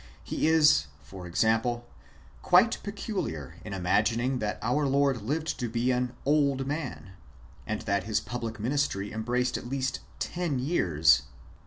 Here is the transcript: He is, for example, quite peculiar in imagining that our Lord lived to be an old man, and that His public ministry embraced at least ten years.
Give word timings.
He 0.23 0.47
is, 0.47 0.87
for 1.03 1.27
example, 1.27 1.87
quite 2.41 2.81
peculiar 2.81 3.57
in 3.63 3.71
imagining 3.71 4.39
that 4.39 4.57
our 4.59 4.87
Lord 4.87 5.21
lived 5.21 5.59
to 5.59 5.69
be 5.69 5.91
an 5.91 6.15
old 6.25 6.65
man, 6.65 7.11
and 7.67 7.81
that 7.81 8.05
His 8.05 8.19
public 8.19 8.59
ministry 8.59 9.11
embraced 9.11 9.59
at 9.59 9.69
least 9.69 9.99
ten 10.17 10.57
years. 10.57 11.21